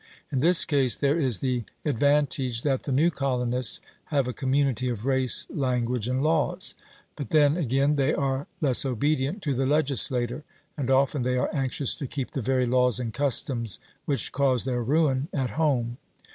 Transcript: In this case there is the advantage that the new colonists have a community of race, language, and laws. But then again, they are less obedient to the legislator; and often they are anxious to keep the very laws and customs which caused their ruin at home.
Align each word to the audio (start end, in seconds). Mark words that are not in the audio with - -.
In 0.31 0.39
this 0.39 0.65
case 0.65 0.95
there 0.95 1.19
is 1.19 1.41
the 1.41 1.63
advantage 1.85 2.63
that 2.63 2.81
the 2.81 2.91
new 2.91 3.11
colonists 3.11 3.81
have 4.05 4.27
a 4.27 4.33
community 4.33 4.89
of 4.89 5.05
race, 5.05 5.45
language, 5.47 6.07
and 6.07 6.23
laws. 6.23 6.73
But 7.15 7.29
then 7.29 7.55
again, 7.55 7.93
they 7.97 8.11
are 8.15 8.47
less 8.61 8.83
obedient 8.83 9.43
to 9.43 9.53
the 9.53 9.67
legislator; 9.67 10.43
and 10.75 10.89
often 10.89 11.21
they 11.21 11.37
are 11.37 11.53
anxious 11.53 11.93
to 11.97 12.07
keep 12.07 12.31
the 12.31 12.41
very 12.41 12.65
laws 12.65 12.99
and 12.99 13.13
customs 13.13 13.77
which 14.05 14.31
caused 14.31 14.65
their 14.65 14.81
ruin 14.81 15.27
at 15.33 15.51
home. 15.51 15.99